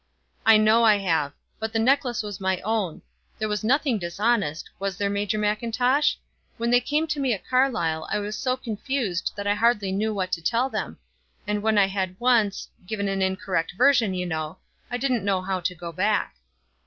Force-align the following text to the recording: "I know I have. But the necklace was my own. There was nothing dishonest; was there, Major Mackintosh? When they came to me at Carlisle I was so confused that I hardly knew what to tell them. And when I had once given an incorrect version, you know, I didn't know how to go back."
"I 0.47 0.57
know 0.57 0.83
I 0.83 0.95
have. 0.97 1.31
But 1.59 1.73
the 1.73 1.77
necklace 1.77 2.23
was 2.23 2.41
my 2.41 2.59
own. 2.61 3.03
There 3.37 3.47
was 3.47 3.63
nothing 3.63 3.99
dishonest; 3.99 4.67
was 4.79 4.97
there, 4.97 5.11
Major 5.11 5.37
Mackintosh? 5.37 6.15
When 6.57 6.71
they 6.71 6.79
came 6.81 7.05
to 7.05 7.19
me 7.19 7.33
at 7.33 7.47
Carlisle 7.47 8.07
I 8.11 8.17
was 8.17 8.35
so 8.35 8.57
confused 8.57 9.31
that 9.35 9.45
I 9.45 9.53
hardly 9.53 9.91
knew 9.91 10.11
what 10.11 10.31
to 10.31 10.41
tell 10.41 10.71
them. 10.71 10.97
And 11.45 11.61
when 11.61 11.77
I 11.77 11.85
had 11.85 12.15
once 12.19 12.67
given 12.87 13.07
an 13.07 13.21
incorrect 13.21 13.73
version, 13.77 14.15
you 14.15 14.25
know, 14.25 14.57
I 14.89 14.97
didn't 14.97 15.23
know 15.23 15.43
how 15.43 15.59
to 15.59 15.75
go 15.75 15.91
back." 15.91 16.37